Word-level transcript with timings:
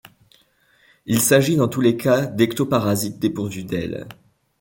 Il 1.05 1.21
s'agit 1.21 1.57
dans 1.57 1.67
tous 1.67 1.79
les 1.79 1.95
cas 1.95 2.25
d'ectoparasites 2.25 3.19
dépourvus 3.19 3.65
d'ailes. 3.65 4.07